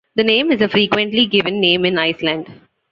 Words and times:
The 0.15 0.23
name 0.23 0.51
is 0.51 0.61
a 0.63 0.67
frequently 0.67 1.27
given 1.27 1.59
name 1.61 1.85
in 1.85 1.99
Iceland. 1.99 2.51